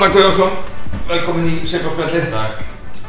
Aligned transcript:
Arnar 0.00 0.14
Guðjónsson, 0.16 0.52
velkomin 1.10 1.48
í 1.50 1.56
Seifarspjallið. 1.68 2.30
Takk. 2.32 2.60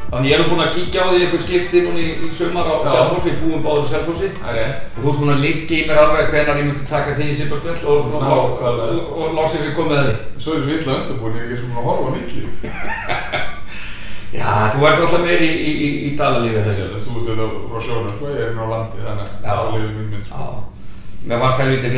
Þannig 0.09 0.27
ég 0.27 0.33
er 0.35 0.41
nú 0.41 0.47
búinn 0.49 0.63
að 0.65 0.73
kíkja 0.75 1.05
á 1.07 1.07
því 1.07 1.19
einhver 1.21 1.39
skipti 1.39 1.83
núna 1.85 2.01
í, 2.03 2.07
í 2.19 2.31
sumar 2.35 2.67
á 2.67 2.83
Já. 2.83 2.89
Selfossi, 2.91 3.29
við 3.29 3.37
búum 3.45 3.63
báður 3.63 3.87
á 3.87 3.91
Selfossi. 3.93 4.27
Það 4.41 4.51
er 4.51 4.57
rétt. 4.59 4.83
Og 4.83 4.97
þú 4.97 5.07
ert 5.07 5.19
búinn 5.21 5.31
að 5.31 5.43
liggja 5.45 5.71
í 5.77 5.87
mér 5.87 6.01
alveg 6.01 6.27
hvenar 6.33 6.59
ég 6.59 6.67
myndi 6.67 6.83
taka 6.89 7.15
þig 7.15 7.31
í 7.31 7.37
Seifarspjall 7.39 7.79
og, 7.93 8.11
og, 8.11 8.27
og, 8.27 8.59
og, 8.67 9.07
og 9.07 9.31
loksins 9.37 9.63
við 9.69 9.71
komið 9.77 10.01
því. 10.01 10.11
Svo 10.35 10.49
er 10.51 10.59
þessu 10.59 10.75
illa 10.75 10.97
undirbúin, 10.97 11.39
ég 11.39 11.47
er 11.47 11.63
sem 11.63 11.71
að 11.71 11.87
horfa 11.87 12.03
á 12.03 12.15
nýtt 12.17 12.35
líf. 12.35 12.51
Já, 14.41 14.51
þú 14.75 14.79
ert 14.91 14.99
alltaf 15.07 15.23
meir 15.23 15.41
í, 15.47 15.51
í, 15.55 15.71
í, 15.71 15.87
í 16.09 16.13
dalalífi 16.19 16.67
þessi. 16.67 16.91
Þú 17.07 17.15
ert 17.15 17.31
þetta 17.31 17.47
frá 17.71 17.79
sjónu, 17.87 18.11
sko, 18.17 18.35
ég 18.35 18.43
er 18.43 18.51
inn 18.51 18.59
á 18.59 18.67
landi, 18.67 18.99
þannig 19.07 19.31
að 19.31 19.31
það 19.47 19.71
lifið 19.77 19.95
mín 19.95 20.11
mynd, 20.11 20.27
sko. 20.27 20.35
Já. 20.43 20.43
Mér 21.31 21.39
varst 21.39 21.63
helvítið 21.63 21.95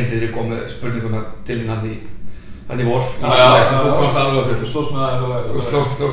ég 2.64 2.70
hann 2.72 2.80
í 2.80 2.88
vor. 2.88 3.02
Þú 3.20 3.94
komst 3.98 4.16
alveg 4.16 4.38
að 4.40 4.48
fullu. 4.50 4.66
slóst 4.72 4.92
með 4.94 5.02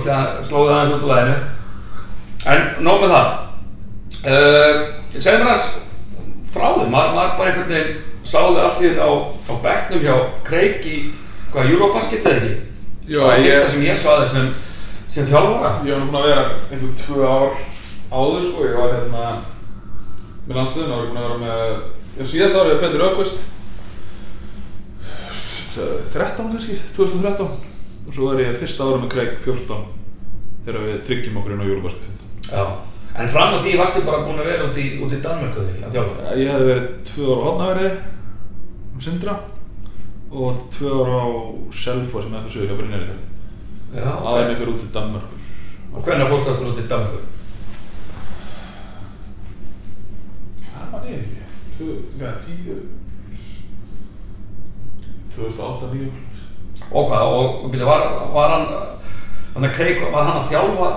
það 0.05 0.45
slóði 0.47 0.73
aðeins 0.75 0.95
út 0.97 1.05
úr 1.05 1.11
læðinu 1.11 1.37
en 2.51 2.61
nóg 2.85 3.01
með 3.03 3.13
það 3.15 3.27
uh, 4.27 4.73
segðu 5.17 5.37
mér 5.43 5.51
aðeins 5.51 5.69
frá 6.51 6.65
þig, 6.75 6.89
maður 6.91 7.13
maður 7.15 7.37
bara 7.37 7.51
einhvern 7.51 7.71
veginn 7.71 8.01
sáði 8.27 8.59
allt 8.65 8.81
í 8.81 8.87
hérna 8.89 9.05
á, 9.07 9.11
á 9.47 9.53
bekknum 9.63 10.03
hjá 10.03 10.15
Kreik 10.45 10.83
í, 10.85 10.97
hvað, 11.53 11.69
Eurobasket 11.71 12.25
eða 12.27 12.41
ekki? 12.41 12.51
Já, 13.07 13.19
það 13.21 13.27
var 13.27 13.39
ég- 13.39 13.45
fyrsta 13.47 13.71
sem 13.71 13.85
ég 13.87 14.01
sáði 14.01 14.27
sem, 14.33 14.49
sem 15.15 15.29
þjálfara 15.29 15.71
Ég 15.87 15.95
var 15.95 16.01
nú 16.03 16.09
búinn 16.11 16.19
að 16.19 16.27
vera 16.27 16.43
einhvern 16.67 16.99
tvö 16.99 17.23
ár 17.23 17.55
áður, 18.11 18.43
sko, 18.49 18.67
ég 18.67 18.75
var 18.77 18.91
hérna 18.97 19.23
með 20.47 20.59
landsliðinu 20.59 20.91
og 20.91 20.99
ég 20.99 21.01
var 21.01 21.07
búinn 21.07 21.21
að 21.21 21.27
vera 21.29 21.39
með, 21.45 21.81
já, 22.19 22.23
síðast 22.33 22.59
árið 22.59 22.73
er 22.75 22.81
Petur 22.83 23.05
Ökvist, 23.07 23.41
13 25.75 26.51
kannski, 26.51 26.77
2013 26.95 27.47
og 28.07 28.13
svo 28.15 28.29
var 28.31 28.41
ég 28.43 28.55
fyrsta 28.57 28.83
árið 28.87 29.03
með 29.05 29.11
Craig 29.13 29.33
14 29.39 29.83
þegar 30.65 30.85
við 30.87 31.03
tryggjum 31.07 31.37
okkur 31.41 31.53
inn 31.55 31.61
á 31.63 31.67
Eurobasket 31.69 32.07
15. 32.07 32.51
Já. 32.51 32.63
en 33.21 33.27
fram 33.31 33.55
á 33.55 33.57
því 33.63 33.75
varstu 33.79 34.01
bara 34.07 34.23
búin 34.25 34.39
að 34.41 34.49
vera 34.51 34.67
út 34.69 34.77
í, 34.81 34.85
út 35.03 35.13
í 35.15 35.19
Danmörku 35.23 35.65
því 35.67 35.83
að 35.87 35.95
þjálfa? 35.95 36.35
Ég 36.41 36.51
hefði 36.51 36.69
verið 36.71 36.87
tvö 37.11 37.27
ára 37.31 37.41
á 37.41 37.45
Hotnaveri 37.47 37.91
með 38.95 39.05
Sindra 39.07 39.35
og 40.31 40.61
tvö 40.75 40.93
ára 41.01 41.19
á 41.21 41.27
Selfo 41.83 42.21
sem 42.23 42.35
sögur 42.47 42.71
hjá 42.71 42.79
Brynjarri 42.79 43.19
Já, 43.91 44.07
aðeins 44.07 44.47
mig 44.51 44.57
fyrir 44.61 44.73
út 44.73 44.81
til 44.85 44.91
Danmörkur 44.95 45.37
og 45.91 46.05
hvernig 46.07 46.29
fórstu 46.31 46.53
aftur 46.53 46.71
út 46.71 46.79
í 46.79 46.87
Danmörku? 46.87 47.21
Það 50.71 50.91
var 50.93 51.07
ég 51.09 51.17
ekki. 51.19 51.39
Tvö- 51.77 52.01
hvað, 55.35 55.49
tíu 55.51 55.51
2008 55.51 55.91
9 55.95 56.11
og 56.91 57.09
hvað, 57.09 57.25
og, 57.39 57.63
og 57.65 57.71
byrja, 57.71 57.85
var, 57.87 58.05
var 58.35 58.49
hann 58.55 58.65
hann 59.55 59.67
að 59.67 59.75
Kreik, 59.75 59.99
var 60.13 60.23
hann 60.29 60.39
að 60.41 60.49
þjálfa 60.51 60.89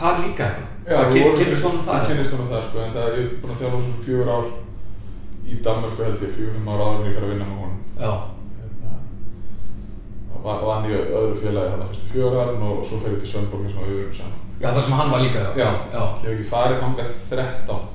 þar 0.00 0.20
líka 0.26 0.46
eitthvað? 0.48 0.68
Hvað 0.82 1.12
kyn- 1.14 1.36
kynnist 1.38 1.64
honum 1.66 1.82
það? 2.50 2.62
Sko 2.68 2.80
en 2.82 2.92
það 2.96 3.08
er 3.08 3.18
er 3.22 3.28
búinn 3.40 3.54
að 3.54 3.60
þjálfa 3.62 3.80
svo 3.86 4.04
fjögur 4.06 4.30
ár 4.34 4.46
í 5.52 5.58
Danmörku 5.64 6.02
held 6.06 6.22
ég 6.26 6.32
fjögur, 6.36 6.54
fimm 6.56 6.70
ár 6.72 6.82
áður 6.82 7.00
en 7.02 7.08
ég 7.10 7.14
fer 7.16 7.26
að 7.26 7.32
vinna 7.32 7.46
með 7.46 7.60
honum. 7.62 7.80
Já, 8.02 8.12
hérna, 8.58 8.92
og 10.32 10.64
vann 10.66 10.88
í 10.88 10.94
öðru 10.98 11.36
félagi 11.42 11.70
þarna 11.72 11.88
fyrstu 11.92 12.10
fjögur 12.12 12.38
árin 12.42 12.64
og, 12.66 12.78
og 12.80 12.86
svo 12.88 12.98
fer 13.02 13.14
ég 13.14 13.20
til 13.22 13.30
Sönborg 13.32 13.68
sem 13.70 13.78
var 13.82 13.92
öðrum 13.92 14.14
saman 14.16 14.38
já 14.62 14.68
það 14.72 14.82
sem 14.86 14.96
hann 14.98 15.10
var 15.12 15.22
líka 15.22 15.40
Já, 15.58 15.68
já, 15.92 16.02
ég 16.02 16.22
hef 16.22 16.32
ekki 16.32 16.48
farið 16.50 16.82
hangað 16.82 17.12
13 17.30 17.88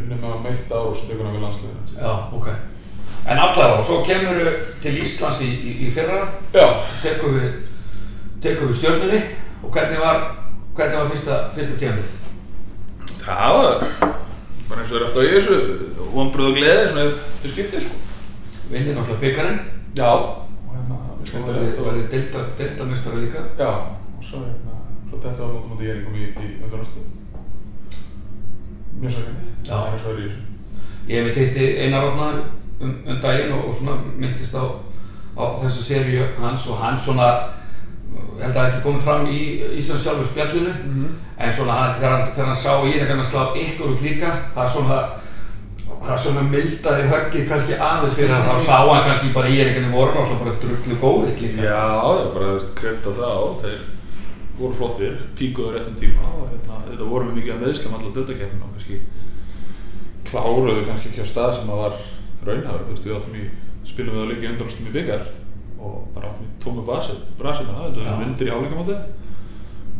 unnum 0.00 0.20
með 0.20 0.28
hann 0.30 0.42
meitt 0.44 0.72
ár 0.72 0.88
og 0.90 0.96
stökuna 0.96 1.32
við 1.34 1.44
landsliðinu 1.44 2.00
já, 2.00 2.12
ok 2.38 2.48
En 3.26 3.38
allavega, 3.38 3.78
og 3.78 3.84
svo 3.84 4.00
kemur 4.04 4.38
til 4.82 4.96
Íslands 5.02 5.40
í, 5.44 5.50
í, 5.50 5.74
í 5.86 5.90
fyrra. 5.92 6.22
Já, 6.54 6.66
tekum 7.02 7.34
við, 7.36 7.50
tekum 8.42 8.70
við 8.70 8.78
stjörnunni. 8.80 9.20
Og 9.62 9.70
hvernig 9.74 10.00
var, 10.00 10.22
hvernig 10.74 10.96
var 11.02 11.10
fyrsta, 11.12 11.42
fyrsta 11.54 11.76
tíðanbyrð? 11.82 12.16
það 13.20 13.52
var 13.54 13.82
bara 14.70 14.80
eins 14.80 14.90
og 14.92 14.96
er 14.96 15.02
alltaf 15.04 15.24
í 15.26 15.32
þessu 15.34 15.56
vonbröð 16.14 16.46
og 16.48 16.54
gleði 16.56 16.86
sem 16.88 16.98
er 17.02 17.10
til 17.42 17.50
skiptið 17.52 17.82
sko. 17.84 17.98
Vinni 18.70 18.94
náttúrulega 18.96 19.20
byggarinn 19.20 19.58
Já. 19.98 20.10
Hérna 21.30 21.52
við 21.58 21.78
og- 21.78 21.84
verði 21.86 22.04
delta, 22.14 22.44
deltamestara 22.58 23.20
líka. 23.20 23.42
Já, 23.58 23.68
og 23.68 24.24
svo 24.24 24.38
hérna 24.46 24.78
svo 25.10 25.18
þetta 25.20 25.42
var 25.42 25.52
mútum 25.52 25.74
mútið 25.74 25.86
Jeringum 25.90 26.14
í, 26.16 26.24
í 26.32 26.48
undanúrstum 26.64 27.04
mjög 29.00 29.12
sækjandi 29.14 29.44
Já. 29.68 29.74
það 29.74 29.86
er 29.86 29.92
eins 29.92 30.06
og 30.06 30.12
er 30.14 30.18
í 30.20 30.28
þessu. 30.28 30.40
Ég 31.08 31.14
hef 31.16 31.26
mitt 31.26 31.36
hitti 31.42 31.68
Einar 31.84 32.08
Átna 32.08 32.30
um, 32.80 32.94
um 33.06 33.20
daginn 33.22 33.52
og, 33.52 33.64
og 33.68 33.74
svona 33.74 33.96
myndist 34.16 34.54
á, 34.56 34.64
á 35.38 35.44
þessa 35.62 35.82
seríu 35.86 36.26
hans 36.40 36.66
og 36.68 36.78
hann 36.82 36.98
svona 36.98 37.30
ég 38.10 38.44
held 38.44 38.56
að 38.56 38.68
ekki 38.70 38.82
komið 38.84 39.02
fram 39.06 39.26
í 39.30 39.40
Íslands 39.78 40.02
sjálfur 40.04 40.26
spjallinu 40.30 40.72
Mhm. 40.84 41.08
en 41.38 41.52
svona 41.52 41.72
hann, 41.78 41.94
þegar, 42.00 42.10
hann, 42.16 42.32
þegar 42.34 42.46
hann 42.46 42.56
sá 42.56 42.72
Írakan 42.88 43.20
að 43.20 43.28
slá 43.30 43.42
ykkur 43.56 43.92
út 43.94 44.02
líka 44.02 44.30
það 44.54 44.64
er 44.64 44.72
svona 44.74 44.98
það 46.00 46.12
er 46.14 46.20
svona 46.24 46.42
mildaði 46.48 47.06
höggið 47.12 47.48
kannski 47.48 47.76
aðeins 47.76 48.14
fyrir 48.16 48.34
hann 48.34 48.48
þá 48.48 48.58
sá 48.64 48.76
hann 48.88 49.06
kannski 49.06 49.32
bara 49.34 49.48
Írakan 49.52 49.92
voru 49.92 50.12
náttúrulega 50.16 50.44
bara 50.44 50.58
drullu 50.64 50.98
góðir 51.04 51.40
líka 51.40 51.62
Já, 51.68 51.80
það 52.02 52.20
er 52.24 52.30
bara 52.34 52.52
veist, 52.56 52.74
kredd 52.80 53.06
á 53.06 53.12
það 53.20 53.34
og 53.44 53.56
þeir 53.64 53.80
voru 54.60 54.74
flottir, 54.76 55.14
píkuðu 55.38 55.70
réttum 55.76 55.94
tíma 55.96 56.24
og 56.36 56.48
hérna, 56.50 56.80
þetta 56.90 57.06
voru 57.12 57.28
með 57.30 57.36
mikið 57.40 57.54
að 57.54 57.62
meðslum 57.64 57.94
allar 57.96 58.16
deltakeppnum 58.16 58.64
og 58.66 58.74
kannski 58.74 58.98
kláruðu 60.30 60.82
kannski 60.86 61.08
ekki 61.10 61.24
á 61.24 61.28
stað 61.30 61.54
sem 61.56 61.70
það 61.70 61.80
var 61.84 61.94
raunhafur, 62.46 62.86
þú 62.86 62.94
veist, 62.94 63.06
við 63.06 63.16
áttum 63.16 63.38
í 63.40 63.44
spilum 63.90 64.16
við 64.16 64.22
að 64.22 64.30
leika 64.30 64.46
í 64.46 64.50
undanúrstum 64.50 64.90
í 64.90 64.94
byggar 64.96 65.26
og 65.80 65.98
bara 66.14 66.30
áttum 66.30 66.46
í 66.46 66.54
tómu 66.62 66.86
basi, 66.86 67.16
brasi 67.40 67.66
með 67.66 67.78
það, 67.78 67.90
þetta 67.90 68.06
var 68.06 68.20
myndir 68.20 68.50
í 68.50 68.54
áleikamóti 68.54 68.96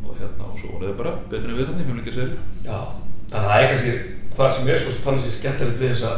og 0.07 0.17
hérna, 0.21 0.49
og 0.49 0.57
svo 0.61 0.73
voru 0.75 0.89
þeir 0.89 0.99
bara 1.01 1.15
betri 1.33 1.53
en 1.53 1.61
við 1.61 1.71
þannig, 1.71 1.87
fyrir 1.91 2.03
ekki 2.03 2.17
seri 2.17 2.35
Já, 2.67 2.79
þannig 3.31 3.45
að 3.45 3.51
það 3.51 3.61
er 3.61 3.71
kannski 3.71 3.95
það 4.41 4.53
sem 4.57 4.73
er 4.73 4.83
svo 4.83 4.97
þannig 5.05 5.25
sem 5.27 5.37
skemmtilegt 5.37 5.81
við 5.81 5.95
þessa 5.95 6.13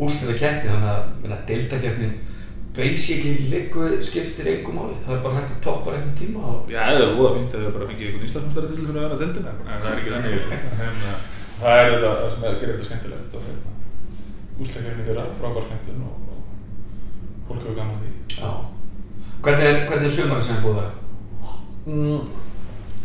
úrslita 0.00 0.36
keppni 0.40 0.74
þannig 0.74 0.92
að 0.94 1.14
minna, 1.24 1.40
deildakeppnin 1.48 2.18
basically 2.74 3.50
liggur 3.50 3.96
skiptir 4.02 4.46
einhver 4.46 4.74
máli. 4.74 4.96
Það 5.04 5.16
er 5.16 5.22
bara 5.24 5.38
hægt 5.40 5.54
að 5.56 5.62
toppa 5.64 5.94
réttum 5.94 6.14
tíma 6.18 6.44
og 6.52 6.70
Já, 6.70 6.80
það 6.86 7.02
er 7.02 7.14
voða 7.18 7.32
fínt 7.38 7.56
að 7.56 7.64
þau 7.66 7.74
bara 7.76 7.88
fengið 7.90 8.06
einhvern 8.06 8.28
Íslandsmyndari 8.28 8.70
til 8.70 8.86
að 8.86 8.98
vera 9.00 9.20
deildina 9.22 9.54
en 9.56 9.82
það 9.82 9.90
er 9.90 9.98
ekki 9.98 10.14
þannig 10.14 10.36
þessu. 10.36 10.60
Hérna, 10.80 11.14
það 11.60 11.80
er 11.80 11.90
þetta 11.94 12.12
það 12.20 12.30
sem 12.34 12.44
er 12.44 12.52
að 12.52 12.60
gera 12.62 12.76
þetta 12.76 12.88
skemmtilegt 12.90 13.36
og 13.40 13.48
hérna, 13.48 13.74
úsleikirni 14.60 15.06
fyrra, 15.06 15.24
frábær 15.40 15.66
skemmtun 15.66 16.04
og, 16.06 16.14
og 16.30 17.48
fólk 17.48 17.62
hefur 17.64 17.78
gaman 17.78 18.00
því. 18.00 18.10
Já. 18.36 18.50
Hvernig 19.42 19.66
er, 19.66 19.78
hvernig 19.88 20.08
er 20.10 20.16
sumarið 20.16 20.46
sem 20.46 20.56
er 20.56 20.64
búið 20.64 20.80
að 20.82 20.90
mm. 21.86 22.20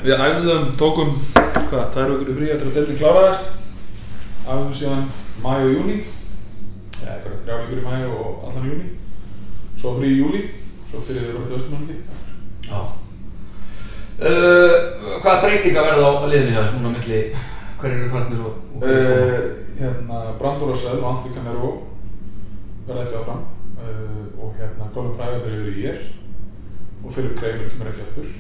Við 0.06 0.24
æfðum, 0.26 0.66
tókum 0.80 1.14
hvað, 1.36 1.86
tvær 1.94 2.12
vikur 2.12 2.34
í 2.34 2.36
frí 2.40 2.50
eftir 2.52 2.68
að 2.68 2.78
deildin 2.80 3.00
kláraðast 3.00 3.46
æfðum 4.46 4.76
síðan 4.76 5.08
mæ 5.46 5.54
og 5.54 5.72
júni 5.72 5.96
eða 7.06 7.16
bara 7.24 7.40
þrjá 7.46 7.56
vikur 7.64 7.80
í 7.80 7.86
mæ 7.86 7.96
og 8.10 8.46
allan 8.50 8.70
júni 8.70 8.92
svo 9.80 9.96
frí 9.96 10.12
í 10.12 10.20
júli 10.20 10.44
svo 10.90 11.02
byrjuði 11.08 11.32
við 11.32 11.42
að 11.42 11.58
östumann 11.62 11.90
Já. 12.66 12.80
Uh, 14.16 15.20
Hvaða 15.22 15.42
breytinga 15.44 15.82
verða 15.84 16.08
á 16.08 16.28
liðinu 16.28 16.56
þér 16.56 16.70
núna 16.76 16.96
á 16.96 17.55
hverju 17.82 18.00
eru 18.02 18.14
farnir 18.14 18.46
og, 18.46 18.62
og 18.74 18.86
hverjir 18.86 19.10
koma? 19.10 19.20
Uh, 19.26 19.80
hérna, 19.80 20.22
Brandur 20.40 20.72
Rossell 20.72 21.02
og 21.02 21.10
Antti 21.12 21.34
Canero 21.36 21.72
verða 22.88 23.04
ekki 23.06 23.20
áfram 23.20 23.44
uh, 23.82 24.26
og 24.40 24.56
hérna 24.60 24.90
Gollum 24.96 25.16
Bræði 25.18 25.44
fyrir 25.46 25.62
yfir 25.62 25.80
í 25.82 25.88
ér. 25.92 26.04
Og 27.06 27.14
Philip 27.14 27.38
Kramer 27.40 27.70
kemur 27.70 27.92
ekki 27.92 28.06
eftir 28.08 28.34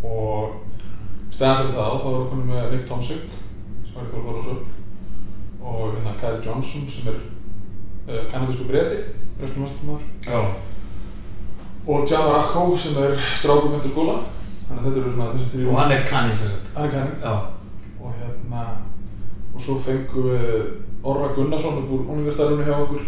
og 0.00 0.56
stæðan 1.30 1.66
fyrir 1.66 1.76
það 1.76 1.98
þá 2.02 2.08
erum 2.10 2.22
við 2.22 2.30
konum 2.32 2.52
með 2.54 2.70
Nick 2.72 2.88
Tomsik 2.88 3.34
sem 3.86 3.98
var 3.98 4.06
í 4.06 4.12
Þór 4.14 4.28
Þólasöf 4.28 4.78
og 5.60 5.82
hérna 5.92 6.16
Kyle 6.22 6.40
Johnson 6.46 6.88
sem 6.90 7.10
er 7.12 7.18
uh, 7.20 8.24
kanadísku 8.32 8.66
breyti 8.70 9.02
breskum 9.40 9.64
vestumar 9.64 10.00
Já, 10.26 10.40
og 11.86 12.10
Jamar 12.10 12.40
Akko 12.40 12.76
sem 12.76 12.96
er 13.02 13.16
strákum 13.34 13.74
eftir 13.78 13.92
skóla. 13.94 14.20
Þannig 14.68 14.80
að 14.80 14.86
þetta 14.86 15.00
eru 15.00 15.12
svona 15.14 15.30
þessi 15.32 15.48
þrjú 15.54 15.70
og 15.70 15.78
hann 15.80 15.94
er 15.94 16.04
kannin 16.06 16.36
sem 16.38 16.50
sagt. 16.52 16.68
Hann 16.76 16.86
er 16.86 16.92
kanning 16.94 17.16
Já, 17.24 17.32
og 17.32 17.59
og 19.60 19.64
svo 19.66 19.76
fengum 19.84 20.30
við 20.32 20.60
Orra 21.04 21.32
Gunnarsson 21.36 21.82
upp 21.82 21.90
úr 21.92 22.06
úlingastarfinu 22.14 22.64
hjá 22.64 22.76
okkur 22.80 23.02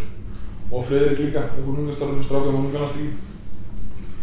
og 0.73 0.85
Friðrik 0.89 1.21
líka 1.21 1.45
upp 1.49 1.61
úr 1.63 1.79
úlingastarfinu 1.79 2.25
strákaði 2.27 2.53
með 2.53 2.59
úlingarnastíki 2.61 3.13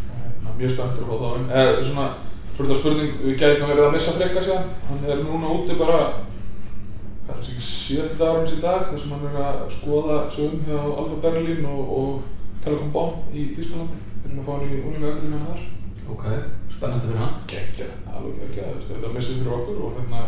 hérna, 0.09 0.53
mjög 0.59 0.73
spenntur 0.75 1.05
að 1.05 1.09
fá 1.09 1.23
þá 1.23 1.39
inn. 1.39 1.47
Eða 1.61 1.85
svona, 1.87 2.05
svo 2.51 2.63
er 2.63 2.69
þetta 2.69 2.79
spurning 2.79 3.15
við 3.23 3.37
gætum 3.41 3.71
verið 3.71 3.87
að 3.87 3.95
missa 3.95 4.13
frekka 4.17 4.43
sér 4.45 4.67
hann 4.89 5.07
er 5.09 5.23
núna 5.23 5.55
úti 5.55 5.79
bara 5.79 5.97
er 6.05 7.31
það 7.31 7.41
ekki 7.41 7.65
síðasti 7.69 8.21
dagarins 8.21 8.53
í 8.53 8.61
dag 8.61 8.85
þar 8.91 9.01
sem 9.01 9.15
hann 9.15 9.27
er 9.31 9.41
að 9.47 9.65
skoða 9.73 10.21
sig 10.35 10.45
um 10.51 10.63
hjá 10.69 10.79
Alba 10.85 11.19
Berlin 11.25 11.65
og, 11.73 11.91
og 11.97 12.61
Telekom 12.61 12.93
Bonn 12.93 13.33
í 13.33 13.49
Þýskalandi. 13.57 14.05
Við 14.21 14.29
erum 14.29 14.43
að 14.43 14.47
fá 14.47 14.53
hann 14.53 14.69
í 14.69 14.81
úlingaakademíana 14.85 15.49
þar. 15.49 15.67
Ok, 16.09 16.25
spennandi 16.73 17.09
fyrir 17.09 17.21
hann. 17.23 17.35
Geggja, 17.49 17.91
alveg 18.13 18.49
þú 18.53 18.63
veist, 18.69 18.89
þetta 18.93 19.13
missið 19.17 19.41
fyrir 19.41 19.57
okkur 19.57 19.85
og 19.87 19.99
hérna 19.99 20.25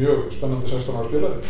mjög 0.00 0.30
spennandi 0.34 0.66
16 0.72 0.96
ára 0.96 1.08
spilari, 1.08 1.40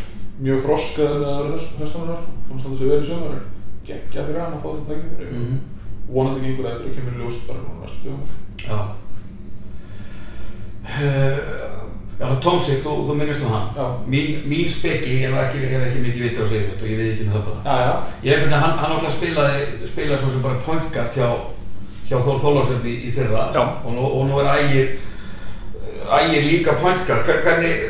mjög 0.42 0.62
þroskaður 0.64 1.26
að 1.30 1.42
vera 1.42 1.56
þess- 1.56 1.74
16 1.78 2.02
ára, 2.08 2.16
sko, 2.20 2.30
hann 2.48 2.58
standa 2.60 2.76
sig 2.78 2.88
vel 2.90 3.00
í 3.02 3.08
sömur, 3.10 3.40
geggja 3.86 4.26
fyrir 4.26 4.40
hann 4.44 4.56
að 4.58 4.62
fá 4.64 4.68
þetta 4.74 4.88
tækifæri 4.94 5.30
Mhm. 5.32 5.60
vonandi 6.10 6.40
gengur 6.46 6.66
eftir 6.72 6.88
að 6.90 6.94
kemur 6.96 7.14
í 7.14 7.20
ljós 7.22 7.36
bara 7.46 7.58
núna 7.64 7.80
næstu 7.84 7.98
dögum 8.04 8.26
Já 8.68 8.78
Já, 12.20 12.26
Tomsik, 12.44 12.82
þú, 12.84 12.94
þú 13.08 13.14
minnist 13.16 13.40
um 13.46 13.52
hann. 13.54 13.68
Já. 13.76 13.84
Mín, 14.12 14.42
mín 14.48 14.66
speki, 14.68 15.14
ég 15.22 15.30
hef 15.32 15.38
ekki, 15.40 15.60
ekki 15.72 16.00
mikið 16.04 16.24
viti 16.26 16.42
á 16.42 16.46
sig 16.50 16.66
og 16.68 16.82
ég 16.84 16.98
veit 16.98 17.12
ekki 17.14 17.24
um 17.24 17.32
það 17.32 17.46
bara. 17.46 17.60
Já, 17.64 17.76
já. 17.86 17.94
Ég 18.26 18.42
myndið 18.42 18.56
að 18.58 18.64
hann, 18.64 18.74
hann 18.82 18.92
alltaf 18.96 19.14
spilaði, 19.14 19.62
spilaði 19.88 20.18
svo 20.20 20.32
sem 20.34 20.42
bara 20.44 20.60
pointgart 20.66 21.16
hjá, 21.16 21.28
hjá 22.10 22.18
Þór 22.26 22.42
Þólarsson 22.42 22.84
í, 22.84 22.92
í 23.08 23.12
fyrra. 23.14 23.46
Og 23.86 23.94
nú, 23.96 24.04
og 24.04 24.28
nú 24.28 24.40
er 24.42 24.50
ægir, 24.58 24.90
ægir 26.18 26.44
líka 26.50 26.74
pointgart. 26.82 27.24
Hver- 27.24 27.40
Hvernig, 27.46 27.88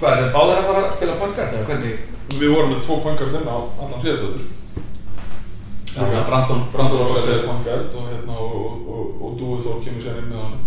hvað 0.00 0.12
er 0.12 0.22
það, 0.22 0.32
báðir 0.36 0.60
að 0.60 0.68
fara 0.68 0.84
að 0.84 0.94
spila 0.96 1.16
pointgart 1.22 1.56
eða 1.56 1.66
hvernig? 1.70 1.98
Við 2.36 2.54
vorum 2.54 2.72
með 2.74 2.80
tvo 2.86 2.96
pointgard 3.04 3.36
inn 3.40 3.50
á 3.50 3.56
allan 3.56 4.02
síðastöður. 4.04 4.46
Er 5.96 6.26
Brandon, 6.28 6.64
Ross 6.74 7.28
er 7.32 7.46
pointgard 7.46 7.94
og, 7.96 8.08
hérna, 8.10 8.34
og, 8.36 8.56
og, 8.64 8.88
og, 8.96 9.14
og 9.24 9.36
Dúi 9.40 9.62
Þór 9.64 9.78
kemur 9.84 10.02
sér 10.04 10.18
inn 10.20 10.28
með 10.32 10.42
hann. 10.42 10.58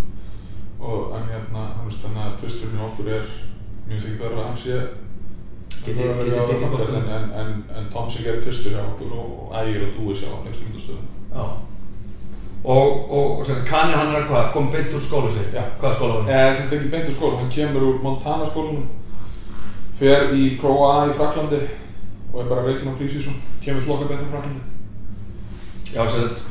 Og 0.79 1.11
en 1.17 1.27
hérna, 1.29 1.65
þú 1.75 1.85
veist, 1.89 2.01
þannig 2.05 2.23
að 2.25 2.37
tvisturinn 2.39 2.85
okkur 2.87 3.11
er, 3.17 3.31
finnst 3.89 4.07
ekki 4.09 4.21
verið 4.23 4.39
að 4.39 4.47
hann 4.47 4.59
sé 4.63 4.77
Geti- 5.85 6.05
að 6.07 6.21
vera 6.23 6.41
að 6.41 6.53
vera 6.53 6.69
boltann. 6.71 6.95
en, 7.01 7.09
en, 7.17 7.27
en, 7.41 7.51
en 7.77 7.89
Tomsik 7.93 8.25
er 8.31 8.39
tvistur 8.41 8.73
hjá 8.73 8.81
okkur 8.87 9.11
og, 9.13 9.27
og 9.43 9.57
Ægir 9.59 9.85
og 9.89 9.91
Dúi 9.99 10.15
sjá 10.17 10.31
lengst 10.45 10.63
myndastöðum. 10.65 11.05
Já. 11.35 11.43
Og, 12.63 13.11
og, 13.11 13.37
og 13.39 13.45
sagt, 13.45 13.61
Kani 13.67 13.93
hann 13.95 14.15
er 14.15 14.25
hvað, 14.27 14.49
kom 14.55 14.71
beint 14.71 14.95
úr 14.95 15.03
skóla 15.03 15.29
sig? 15.31 15.45
Já. 15.53 15.61
Hvaða 15.79 15.93
skóla 15.99 16.15
var 16.17 16.25
hann? 16.25 16.33
Ég 16.49 16.57
sérst 16.57 16.73
ekki 16.75 16.89
beint 16.95 17.07
úr 17.11 17.15
skóla, 17.19 17.37
hann 17.43 17.53
kemur 17.53 17.85
úr 17.91 18.01
Montana 18.03 18.47
skólanum, 18.49 18.87
fer 19.99 20.33
í 20.35 20.55
Pro 20.59 20.75
A 20.87 21.07
í 21.09 21.15
Fraklandi 21.17 21.59
og 22.33 22.41
er 22.43 22.49
bara 22.49 22.65
reikinn 22.67 22.93
á 22.93 22.97
prísísum, 22.97 23.35
kemur 23.63 23.85
hlokka 23.87 24.07
beint 24.09 24.23
á 24.23 24.31
Fraklandi. 24.31 24.61
Já, 25.89 26.05
sagt, 26.07 26.41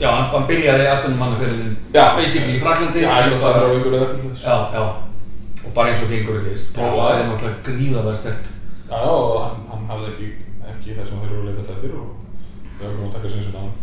já, 0.00 0.08
hann, 0.10 0.46
byrjaði 0.48 0.86
18 0.88 1.18
manna 1.20 1.36
fyrirlin 1.40 1.76
Já. 1.92 2.16
basically 2.16 2.56
í 2.56 2.60
Fraklandi 2.62 3.02
Já, 3.04 3.10
ég 3.26 3.34
er 3.36 3.40
það 3.40 3.58
á 3.60 3.76
ykkur 3.76 3.96
eða 3.98 4.06
eitthvað. 4.08 4.44
Já, 4.44 4.56
já. 4.72 4.84
Og 5.66 5.72
bara 5.74 5.90
eins 5.90 6.02
og 6.02 6.12
gengur 6.12 6.38
ekki. 6.40 6.68
Prófa 6.76 7.08
er 7.16 7.26
náttúrulega 7.28 7.64
gríðalega 7.66 8.14
stert. 8.16 8.52
Já, 8.86 8.96
já, 8.96 9.10
og 9.10 9.42
hann, 9.42 9.66
hann 9.72 9.90
hafði 9.90 10.12
ekki, 10.12 10.30
ekki 10.72 10.96
það 10.96 11.10
sem 11.10 11.20
þeir 11.20 11.34
eru 11.34 11.42
að 11.42 11.50
leitast 11.50 11.74
eftir 11.74 11.98
og 11.98 12.14
við 12.78 12.88
höfum 12.88 13.08
að 13.08 13.14
taka 13.18 13.32
sinni 13.32 13.46
sinna 13.48 13.60
á 13.60 13.64
hann. 13.66 13.74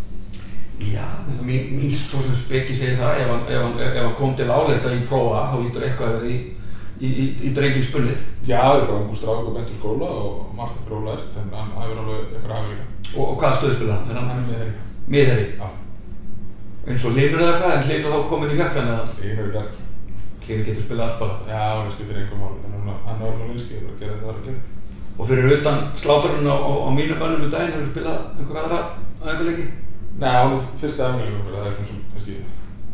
Já, 0.81 1.05
mín, 1.45 1.69
mín 1.77 1.93
svo 1.93 2.23
sem 2.25 2.35
speki 2.35 2.75
segir 2.75 2.97
það, 2.97 3.21
ef 3.21 3.29
hann, 3.29 3.43
ef 3.47 3.61
hann, 3.61 3.79
ef 3.85 3.99
hann 4.01 4.15
kom 4.17 4.33
til 4.35 4.49
áleta 4.49 4.91
í 4.95 5.03
prófa, 5.07 5.43
þá 5.51 5.57
lítur 5.61 5.85
eitthvað 5.85 6.09
að 6.09 6.15
vera 6.17 6.31
í, 6.33 6.39
í, 6.99 7.09
í, 7.09 7.25
í 7.47 7.51
drengingsbunnið. 7.55 8.19
Já, 8.47 8.59
það 8.61 8.79
er 8.79 8.87
bara 8.89 8.99
ungu 9.01 9.15
strák 9.17 9.47
og 9.47 9.55
beint 9.55 9.71
úr 9.71 9.77
skóla 9.79 10.09
og 10.23 10.33
margt 10.57 10.75
eftir 10.79 10.97
að 10.97 11.07
lært, 11.09 11.31
en 11.39 11.47
hann 11.57 11.71
hefur 11.77 12.01
alveg 12.03 12.19
eitthvað 12.33 12.67
líka. 12.71 12.85
Og, 13.13 13.23
og 13.27 13.35
hvaða 13.39 13.57
stöðu 13.59 13.77
spila 13.77 13.93
hann? 13.95 14.07
Hann 14.09 14.29
hann 14.29 14.41
er 14.41 14.45
með 14.47 14.59
þeirri. 14.59 14.75
miðherri? 15.13 15.47
Já, 15.59 15.67
Eins 16.83 17.05
og 17.07 17.11
Hlynur 17.15 17.39
eða 17.39 17.57
hvað, 17.61 17.73
en 17.77 17.85
Hlynur 17.87 18.11
þá 18.13 18.19
komin 18.33 18.51
í 18.51 18.59
fjarkan 18.59 18.91
eða? 18.91 19.05
er 19.23 19.27
í 19.31 19.53
verki. 19.53 19.79
Hlynur 20.43 20.65
getur 20.67 20.83
spilað 20.83 21.05
allt 21.07 21.19
bara. 21.21 21.35
Já, 21.47 21.63
það 21.79 21.93
skiptir 21.95 22.17
einhver 22.19 22.39
máli, 22.41 22.57
þannig 22.63 22.79
að 22.83 22.97
hann 23.07 23.21
er 23.21 23.27
alveg 23.29 23.39
bara 23.39 23.51
að 23.53 23.99
gera 24.01 24.13
þetta 24.13 24.25
það 24.25 24.31
er 24.33 24.37
að 24.39 24.47
gera. 24.49 24.61
Og 25.13 25.23
fyrir 25.29 25.53
utan 25.53 25.77
sláturinn 26.01 26.49
á, 26.49 26.55
á, 26.57 26.71
á 26.83 26.89
mínum 26.91 27.19
mönnum 27.21 27.47
í 27.47 27.53
daginn, 27.53 27.75
hefur 27.77 27.91
spilað 27.93 28.19
einhver 28.41 28.59
aðra 28.63 28.79
hann 29.23 29.31
kannski 32.11 32.35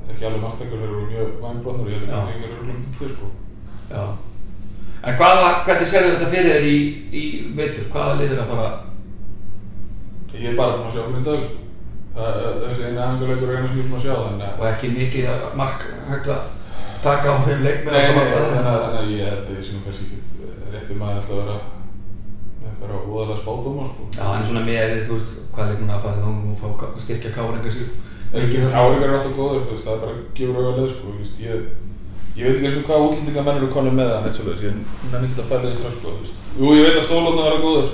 ekki 0.10 0.26
alveg 0.26 0.42
margtekur, 0.44 0.80
þeir 0.82 0.90
eru 0.90 1.06
mjög 1.10 1.30
vænbrotnur 1.44 1.86
og 1.86 1.92
ég 1.92 2.00
held 2.00 2.10
að 2.10 2.30
það 2.30 2.46
eru 2.48 2.64
glömmt 2.66 2.98
til 2.98 3.10
sko. 3.14 3.28
Já. 3.90 4.04
En 5.00 5.16
hvaða, 5.16 5.48
hvernig 5.66 5.88
sérðu 5.88 6.12
þetta 6.16 6.30
fyrir 6.34 6.54
þér 6.54 6.68
í, 6.68 6.78
í 7.16 7.24
veitur? 7.56 7.88
Hvaða 7.94 8.18
liður 8.20 8.44
að 8.44 8.52
fara? 8.52 8.70
Ég 10.36 10.52
er 10.52 10.60
bara 10.60 10.76
búinn 10.78 10.90
að 10.90 10.96
sjá 10.96 11.04
hvernig 11.06 11.26
dag 11.28 11.44
sko. 11.46 11.56
Það, 12.20 12.40
þessi 12.66 12.86
eini 12.86 13.02
afmælingur 13.06 13.50
er 13.50 13.60
eina 13.60 13.70
sem 13.70 13.80
ég 13.80 13.86
er 13.86 13.90
búinn 13.90 14.00
að 14.00 14.06
sjá 14.06 14.16
þannig 14.20 14.46
að 14.50 14.60
Og 14.60 14.68
ekki 14.70 14.92
mikið 14.96 15.30
að 15.32 15.46
mark 15.60 15.86
hægt 16.10 16.32
að 16.36 16.42
taka 17.06 17.34
á 17.34 17.38
þeim 17.48 17.66
leik 17.66 17.84
með 17.86 17.96
Nei, 17.96 18.00
að 18.00 18.06
nei, 18.06 18.16
koma 18.20 18.40
að 18.40 18.54
þannig 18.56 18.72
að, 19.00 19.12
ég 19.14 19.30
held 19.30 19.44
að 19.46 19.56
ég 19.56 19.72
nú 19.74 19.84
kannski 19.86 20.08
ekki 20.10 20.20
rétti 20.74 21.00
maður 21.00 21.22
alltaf 21.22 21.36
að 21.36 21.42
vera 21.44 21.60
eitthvað 22.70 23.08
óðalega 23.10 23.40
spátóma 23.40 23.88
sko. 23.88 24.08
Já, 24.18 24.26
en 24.36 24.48
svona 24.50 24.66
með 24.68 24.84
við, 24.94 25.04
þú 25.08 25.16
veist, 25.16 25.32
hvað 25.56 25.72
leikmuna 25.72 25.96
að 25.96 26.06
fara 26.06 26.18
þá 26.20 26.90
og 26.90 27.04
styrkja 27.06 27.36
káringa 27.36 27.72
sig 27.74 27.88
Ekki 28.30 28.60
Káringar 28.62 29.08
eru 29.08 29.16
alltaf 29.18 29.32
góður, 29.34 29.64
það 29.74 29.94
er 29.94 30.02
bara 30.04 30.12
að 30.14 30.20
gefa 30.38 30.60
ég, 32.40 32.46
ég 32.46 32.48
veit 32.48 32.58
ekki 32.58 32.68
eins 32.70 32.78
og 32.80 32.86
hvað 32.88 33.06
útlendingar 33.06 33.46
menn 33.46 33.58
eru 33.60 33.68
konið 33.74 33.96
með 33.98 34.12
það 34.14 34.26
neitt 34.26 34.38
svoleiðis, 34.38 34.62
ég 34.64 34.76
nenni 35.12 35.28
ekki 35.28 35.42
að 35.44 35.50
pæla 35.50 35.66
því 35.66 35.74
strax 35.78 35.98
sko. 35.98 36.14
þú 36.14 36.22
veist. 36.24 36.46
Jú, 36.60 36.70
ég 36.78 36.86
veit 36.86 37.00
að 37.00 37.06
stólóna 37.06 37.46
vera 37.48 37.64
góður. 37.64 37.90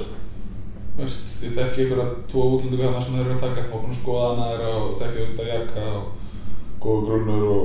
Þú 0.96 1.02
veist, 1.02 1.24
ég 1.46 1.56
þekki 1.56 1.86
ykkur 1.86 2.02
að 2.04 2.12
tvo 2.32 2.46
útlendingar 2.56 2.92
þarna 2.92 3.06
sem 3.06 3.16
þeir 3.18 3.26
eru 3.26 3.36
að 3.36 3.46
taka 3.46 3.66
og 3.66 3.82
búin 3.82 3.96
að 3.96 4.02
skoða 4.02 4.28
hana 4.30 4.50
þeirra 4.52 4.74
og 4.82 4.94
þekki 5.02 5.26
undan 5.26 5.50
jakka 5.52 5.86
og 5.96 6.06
góðu 6.86 7.08
grunnur 7.10 7.48
og, 7.56 7.64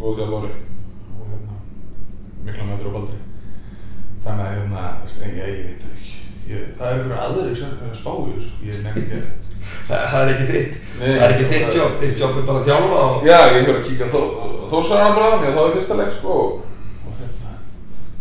góðu 0.00 0.16
þjálfari 0.18 0.50
og 1.14 1.28
hérna, 1.30 1.60
mikla 2.48 2.66
meður 2.70 2.90
og 2.90 2.96
baldri. 2.98 3.20
Þannig 4.24 4.46
að 4.46 4.56
hérna, 4.58 4.88
þú 4.98 5.06
veist, 5.06 5.22
ég, 5.24 5.38
ég 5.40 5.62
veit 5.70 5.86
það 5.86 5.94
ekki. 6.00 6.16
Ég, 6.50 6.66
það 6.80 6.90
er 6.90 7.00
ykkur 7.00 7.16
aðri 7.20 7.54
sem 7.60 7.78
að 7.86 7.96
spá 8.00 8.10
í 8.10 8.34
þessu, 8.34 8.50
sko. 8.50 8.66
ég 8.66 8.82
nenni 8.84 9.04
ekki 9.06 9.20
að 9.20 9.49
Það, 9.90 10.02
það 10.12 10.22
er 10.22 10.32
ekki 10.34 10.46
þitt, 10.52 10.74
Nei, 11.00 11.06
það 11.10 11.22
er 11.26 11.32
ekki 11.34 11.46
þitt 11.50 11.64
það- 11.66 11.78
jobb, 11.80 11.94
þitt 12.00 12.20
jobb 12.22 12.36
er 12.40 12.44
bara 12.48 12.58
að 12.60 12.66
þjálfa 12.68 12.98
og 13.04 13.24
Já, 13.26 13.38
ég 13.50 13.56
hefur 13.60 13.78
að 13.78 13.86
kíkja 13.88 14.06
á 14.06 14.22
Þórsaran 14.70 15.14
bara, 15.18 15.38
mér 15.40 15.54
þá 15.56 15.60
er 15.64 15.72
fyrsta 15.76 15.96
leik 15.98 16.12
sko 16.14 16.34
og 16.40 16.66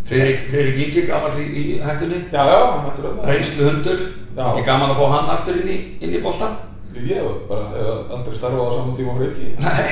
Friðrik 0.10 0.80
Ingi, 0.82 1.02
gammal 1.06 1.36
í, 1.38 1.46
í 1.46 1.66
hættunni, 1.86 2.24
Já, 2.34 2.42
já, 2.50 2.60
hann 2.74 2.86
mættur 2.88 3.10
að 3.12 3.28
reynslu 3.30 3.68
hundur, 3.70 4.00
ekki 4.34 4.64
gaman 4.66 4.94
að 4.96 4.98
fá 5.02 5.06
hann 5.14 5.30
aftur 5.36 5.60
inn 5.62 5.70
í, 5.70 5.78
inn 6.02 6.16
í 6.18 6.22
boltan? 6.24 6.56
Ég 6.98 7.20
hef 7.22 7.44
bara 7.50 7.68
aldrei 8.16 8.34
starfað 8.40 8.66
á 8.66 8.72
saman 8.74 8.96
tíma 8.98 9.14
ekki 9.28 9.52
Nei. 9.62 9.92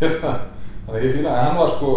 Þannig 0.00 0.96
að 0.96 1.04
ég 1.04 1.12
fíla, 1.18 1.34
en 1.36 1.44
hann 1.50 1.58
var 1.60 1.68
sko 1.74 1.92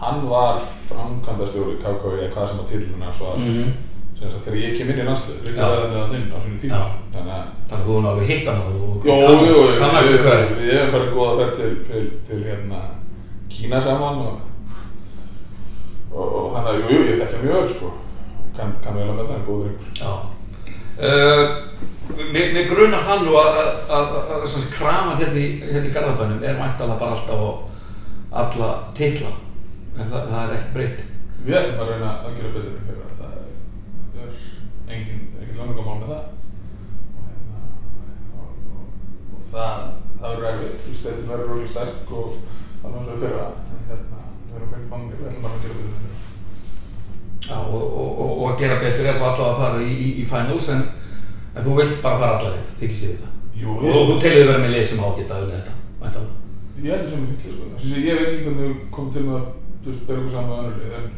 hann 0.00 0.22
var 0.30 0.60
framkvæmdastjóri 0.64 1.76
KKV 1.82 2.14
eða 2.16 2.32
hvað 2.32 2.46
sem 2.48 2.60
að 2.62 2.70
hans 3.04 3.20
var. 3.20 3.36
Mhm. 3.36 3.72
Sem 4.20 4.28
sagt 4.28 4.44
þegar 4.44 4.60
ég 4.60 4.74
kem 4.76 4.90
inn 4.92 4.98
í 5.00 5.04
líka 5.06 5.56
Já. 5.56 5.68
ræðan 5.70 5.92
með 5.92 6.00
hann 6.00 6.16
inn 6.18 6.26
á 6.28 6.38
sínum 6.42 6.58
tíma. 6.60 6.80
Þannig 7.14 7.32
að 7.36 7.46
Þannig 7.70 7.78
að 7.78 7.86
þú 7.86 7.94
náðu 8.04 8.26
hitt 8.28 8.48
hann 8.50 8.60
og 8.66 9.06
kannast 9.80 10.10
við 10.10 10.20
hvað 10.26 10.42
við 10.58 10.72
hefum 10.74 10.92
farið 10.94 11.14
góða 11.14 11.38
ferð 11.38 11.54
til, 11.56 11.70
til, 11.88 12.02
til 12.28 12.40
hérna 12.44 12.80
Kína 13.50 13.80
saman 13.80 14.20
og, 14.26 14.36
og, 16.12 16.52
hann 16.54 16.68
að, 16.68 16.82
jú, 16.82 16.92
jú, 16.92 17.00
ég 17.08 17.22
þekkja 17.22 17.42
mjög 17.46 17.56
vel 17.56 17.72
sko 17.72 17.90
kann, 18.58 18.76
kann 18.84 18.98
vel 18.98 19.08
að 19.08 19.16
með 19.16 19.24
það, 19.24 19.34
hann 19.38 19.48
góður. 19.48 19.74
Uh, 21.00 21.44
mér, 22.34 22.52
mér 22.58 22.68
grunar 22.68 23.06
það 23.08 23.24
nú 23.24 23.36
að, 23.40 23.60
að, 23.62 23.70
að, 23.88 24.16
að, 24.20 24.32
að 24.36 24.48
sem 24.52 24.64
sagt 24.66 24.76
kraman 24.76 25.20
hérna 25.22 25.40
í, 25.40 25.48
hérna 25.64 25.86
í 25.88 25.94
Garðabænum 25.94 26.44
er 26.44 26.60
væntalega 26.60 27.00
bara 27.00 27.16
alltaf 27.16 27.40
á 27.40 27.50
alla 28.42 28.72
titla. 28.98 29.32
En 29.96 30.04
það, 30.04 30.28
það 30.28 30.42
er 30.42 30.56
ekkert 30.58 30.74
breytt. 30.76 31.06
Við 31.40 31.62
ætlum 31.62 31.80
að 31.86 31.94
reyna 31.94 32.10
að 32.18 32.36
gera 32.36 32.52
betur 32.58 32.74
en 32.74 32.84
þeirra 32.90 33.10
er 34.90 34.96
engin, 34.98 35.20
engin 35.40 35.60
langamál 35.60 35.98
með 36.00 36.12
það 36.12 36.24
og 37.16 37.26
hérna 37.26 37.60
og, 38.40 38.50
og, 38.74 38.86
og 39.36 39.44
það, 39.52 39.84
það 40.20 40.34
verður 40.34 40.48
erfitt, 40.50 40.80
þú 40.84 40.92
veist, 40.92 41.04
þetta 41.06 41.28
verður 41.30 41.52
rólega 41.52 41.72
sterk 41.74 42.12
og 42.20 42.28
alveg 42.80 43.00
eins 43.00 43.12
og 43.14 43.22
fyrra 43.24 43.46
en 43.50 43.84
hérna, 43.90 44.22
við 44.50 44.58
erum 44.58 44.74
ekki 44.78 44.90
manni, 44.94 45.18
við 45.20 45.30
ætlum 45.30 45.46
bara 45.46 45.58
að 45.58 45.64
gera 45.66 45.78
betur 45.78 45.98
þeirra 46.00 46.18
Já, 47.50 47.56
og, 47.56 47.82
og, 47.82 48.10
og, 48.20 48.30
og 48.30 48.44
að 48.50 48.58
gera 48.60 48.80
betur 48.82 49.06
er 49.10 49.16
þá 49.18 49.26
alltaf 49.30 49.46
að 49.48 49.60
fara 49.62 49.78
í, 49.82 49.90
í, 49.90 50.10
í 50.20 50.26
finals 50.28 50.68
en, 50.74 50.84
en 51.54 51.64
þú 51.64 51.78
vilt 51.80 52.02
bara 52.04 52.20
fara 52.20 52.36
alla 52.36 52.52
leið, 52.54 52.68
þykist 52.82 53.06
ég 53.06 53.14
þetta. 53.16 53.30
Jú, 53.60 53.72
Og, 53.74 53.88
og 53.90 54.04
þú 54.10 54.18
telur 54.22 54.46
vera 54.50 54.60
með 54.62 54.74
lið 54.76 54.84
sem 54.90 55.00
ágæta 55.02 55.38
að 55.38 55.48
þetta, 55.54 55.72
væntalega. 56.02 56.36
Ég 56.80 56.94
held 56.94 57.08
sem 57.10 57.24
við 57.24 57.32
hitli, 57.32 57.54
sko. 57.56 57.70
Að 57.80 58.06
ég 58.06 58.20
veit 58.20 58.28
ekki 58.28 58.44
hvernig 58.44 58.62
við 58.68 58.76
komum 58.94 59.10
til 59.16 59.24
að, 59.24 59.48
þú 59.80 59.90
veist, 59.90 60.04
bera 60.06 60.20
okkur 60.20 60.36
saman 60.36 61.10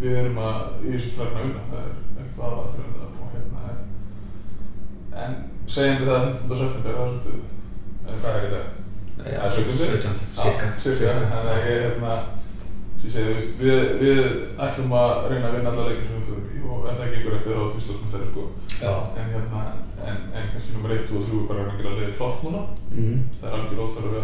við 0.00 0.16
erum 0.16 0.38
að, 0.40 0.60
í 0.84 0.92
þessu 0.94 1.14
klærna 1.16 1.42
vinna, 1.44 1.64
það 1.70 1.80
er 1.86 1.96
það, 2.40 2.52
og 3.20 3.32
hérna, 3.34 3.58
en, 3.70 3.80
en 5.24 5.38
segjandi 5.70 6.10
það 6.10 6.18
að 6.18 6.28
15. 6.28 6.60
september, 6.60 6.92
það 6.98 7.06
er 7.06 7.10
svolítið, 7.14 7.40
en 8.06 8.22
hvað 8.24 8.44
er 8.44 8.78
Það 9.20 9.32
er 9.44 9.50
17. 9.50 9.72
17. 9.76 10.20
cirka. 10.40 10.68
Cirka, 10.80 11.10
þannig 11.30 11.50
að 11.52 11.66
ég, 11.68 11.82
hérna, 11.84 12.12
sem 13.00 13.08
ég 13.08 13.12
segi, 13.14 13.48
við, 13.60 13.80
við 14.00 14.20
ætlum 14.66 14.94
að 14.96 15.10
reyna 15.32 15.50
að 15.50 15.56
vinna 15.56 15.72
alla 15.72 15.86
leikir 15.88 16.06
sem 16.06 16.20
við 16.20 16.28
fyrir 16.30 16.54
í, 16.56 16.62
og 16.64 16.86
ef 16.88 17.00
það 17.00 17.12
gengur 17.14 17.36
eftir 17.36 17.58
þá 17.58 17.64
tvistast 17.74 18.04
með 18.04 18.14
þeirri, 18.14 18.30
sko. 18.30 18.44
Já. 18.80 18.92
En 19.20 19.32
hérna, 19.34 19.64
en, 20.06 20.22
en 20.32 20.48
kannski 20.54 20.76
nummer 20.76 20.94
1 20.96 21.12
og 21.12 21.26
3 21.26 21.40
er 21.40 21.48
bara 21.50 21.64
að 21.64 21.72
að 21.74 21.82
gera 21.82 21.96
liðið 21.98 22.16
klárt 22.20 22.46
núna, 22.46 22.62
Mm 22.94 23.18
það 23.40 23.50
er 23.50 23.58
algjör 23.58 23.82
óþarf 23.84 24.06
að 24.06 24.14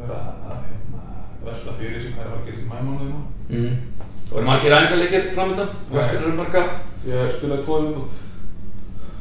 vera 0.00 0.18
að 0.50 0.58
hérna, 0.68 1.04
vesla 1.44 1.76
fyrir 1.78 2.02
sig 2.02 2.16
hvað 2.16 2.26
er 2.26 2.34
að 2.34 2.44
gerast 2.48 2.64
í 2.64 2.70
mæmánuði 2.72 3.10
núna. 3.12 3.24
-hmm. 3.54 4.12
Og 4.34 4.40
eru 4.40 4.46
margir 4.46 4.72
æfingarleikir 4.74 5.34
framöndan? 5.34 5.68
Vestur 5.94 6.18
eru 6.18 6.32
marga? 6.34 6.62
Ég 7.06 7.30
spilaði 7.30 7.62
tvo 7.62 7.74
viðbútt. 7.84 8.14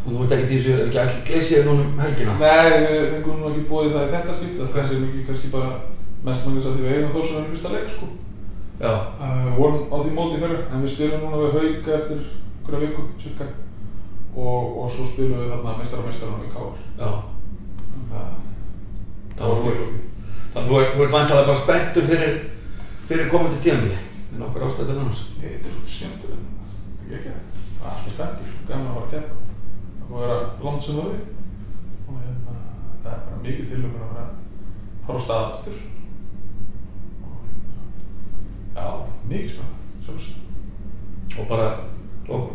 Og 0.04 0.08
þú 0.08 0.16
veit 0.20 0.32
ekki 0.34 0.48
því 0.48 0.56
þessu, 0.58 0.72
er 0.74 0.88
ekki 0.88 1.02
æsli 1.04 1.20
gleysið 1.28 1.68
núna 1.68 1.84
um 1.86 2.00
helgina? 2.02 2.34
Nei, 2.40 2.72
við 2.82 3.06
fengum 3.12 3.38
nú 3.40 3.46
ekki 3.52 3.70
bóðið 3.70 3.94
það 3.94 4.08
í 4.08 4.14
þetta 4.14 4.34
skipt, 4.38 4.58
það 4.58 4.72
kannski 4.74 4.96
er 4.96 5.04
mikið 5.04 5.28
kannski 5.28 5.50
bara 5.54 5.70
mest 6.26 6.48
mangast 6.48 6.70
að 6.70 6.74
því 6.74 6.82
við 6.84 6.96
eigum 6.96 7.14
þó 7.14 7.22
sem 7.28 7.46
fyrsta 7.52 7.70
leik 7.76 7.90
sko. 7.94 8.06
Já. 8.82 8.94
Uh, 9.22 9.50
vorum 9.60 9.84
á 9.94 9.96
því 10.02 10.12
móti 10.18 10.42
fyrir, 10.42 10.62
en 10.74 10.82
við 10.82 10.94
spilum 10.96 11.22
núna 11.22 11.38
við 11.44 11.54
Hauk 11.60 11.86
eftir 12.00 12.20
hverja 12.66 12.82
viku, 12.88 13.02
cirka. 13.22 13.46
Og, 14.34 14.62
og 14.82 14.90
svo 14.90 15.04
spilum 15.12 15.38
við 15.44 15.54
þarna 15.54 15.78
meistara 15.78 16.08
meistara 16.08 16.42
við 16.42 16.50
Káar. 16.58 16.74
Já. 16.98 17.10
Þannig 19.38 20.74
að 23.94 24.13
Það. 24.34 24.42
En 24.42 24.44
okkur 24.48 24.66
ástættur 24.66 25.00
annars. 25.00 25.22
Nei, 25.38 25.50
þetta 25.54 25.70
er 25.70 25.74
svo 25.76 25.88
skemmtur 25.94 26.32
en 26.34 26.46
þetta 26.98 27.10
er 27.10 27.18
ekki 27.18 27.30
ekki. 27.30 27.54
Það 27.84 27.92
er 27.94 28.14
spenntur, 28.14 28.54
gaman 28.68 28.88
að 28.88 28.96
fara 28.96 29.06
að 29.06 29.12
keppa. 29.14 29.34
Það 30.00 30.08
búið 30.10 30.24
að 30.24 30.30
vera 30.30 30.38
langt 30.66 30.84
sem 30.84 31.02
öðru. 31.04 31.20
Og 32.08 32.20
hérna, 32.22 32.56
það 33.04 33.12
er 33.14 33.24
bara 33.28 33.42
mikið 33.44 33.70
tilöfur 33.70 34.02
að 34.02 34.14
fara 34.14 34.24
að 34.24 34.32
fara 35.06 35.22
á 35.22 35.26
stað 35.26 35.46
aftur. 35.52 35.78
Og 37.24 37.36
hérna, 37.44 37.84
já, 38.76 38.88
mikið 39.30 39.52
sjálfsög. 40.08 40.36
Og 41.34 41.48
bara, 41.50 41.70
og, 42.30 42.50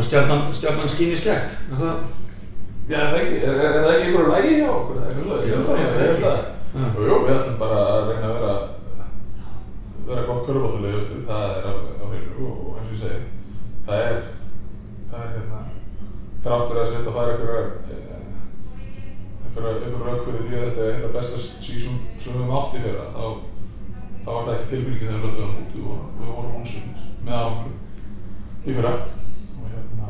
stjarnan, 0.00 0.52
stjarnan 0.54 0.92
skýn 0.92 1.14
í 1.14 1.18
skert. 1.18 1.58
Er 1.72 1.80
það? 1.82 2.04
Já, 2.84 2.98
er 3.00 3.10
það 3.10 3.20
ekki, 3.20 3.36
er, 3.40 3.54
er, 3.54 3.66
er 3.66 3.84
það 3.84 3.94
ekki 3.94 4.08
einhverju 4.08 4.32
lægi 4.32 4.56
hjá 4.60 4.70
okkur? 4.72 5.02
eitthvað 5.04 5.44
já, 5.44 5.58
ég 5.80 6.00
held 6.00 6.24
það. 6.24 6.40
Já. 6.74 6.88
Jú, 6.94 7.04
jú, 7.06 7.18
við 7.24 7.36
ætlum 7.36 7.60
bara 7.60 7.82
að 7.90 8.08
reyna 8.10 8.28
að 8.28 8.34
vera 8.38 8.54
vera 10.08 10.26
gott 10.28 10.46
körfbóltalið 10.46 10.96
út 11.00 11.10
það 11.28 11.44
er 11.56 11.64
á, 11.64 11.72
á 11.74 12.04
hreinu 12.10 12.46
og, 12.48 12.54
og 12.64 12.72
eins 12.78 12.88
og 12.88 12.94
ég 12.94 13.00
segi 13.00 13.20
það 13.86 13.98
er 14.08 14.18
það 15.10 15.20
er 15.24 15.30
hérna 15.34 15.60
þráttur 16.44 16.80
að 16.80 16.90
setja 16.90 17.10
að 17.10 17.16
fara 17.16 17.30
einhverjar 17.34 17.66
einhverjar 19.44 19.76
einhverjar 19.80 20.06
rauk 20.08 20.22
fyrir 20.26 20.44
því 20.44 20.56
að 20.58 20.66
þetta 20.68 20.82
er 20.84 20.90
eitthvað 20.92 21.16
besta 21.18 21.36
sísón 21.44 21.96
sem 22.18 22.30
við 22.30 22.38
höfum 22.40 22.56
átt 22.58 22.76
í 22.76 22.84
fyrra 22.84 23.06
þá 23.14 23.24
þá 24.24 24.30
var 24.32 24.44
það 24.44 24.54
ekki 24.56 24.70
tilbyrgið 24.72 25.08
þegar 25.10 25.24
við 25.24 25.32
löpum 25.40 25.60
út 25.64 25.72
vorum, 25.84 26.08
við 26.18 26.28
vorum 26.34 26.56
ónsvinn 26.60 26.90
með 27.24 27.34
áhengur 27.40 27.74
í 28.64 28.78
fyrra 28.78 28.94
og 28.94 29.66
hérna 29.74 30.08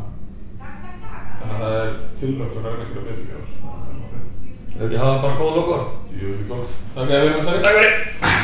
þannig 1.38 1.54
að 1.54 1.60
það 1.64 1.80
er 1.82 1.90
tilökkur 2.22 2.60
að 2.60 2.70
reyna 2.70 2.84
einhverja 2.88 3.08
betur 3.10 3.34
það 4.74 4.92
er 4.92 5.22
bara 5.22 5.36
góð 5.38 5.56
lokaord. 5.60 5.92
Jú, 6.14 6.32
þetta 6.32 6.42
er 6.42 6.48
gott. 6.50 6.80
Takk 6.94 7.06
fyrir 7.06 7.20
að 7.20 7.28
vera 7.28 7.36
með 7.36 7.46
stærri. 7.46 7.62
Takk 7.62 7.76
fyrir. 7.78 8.43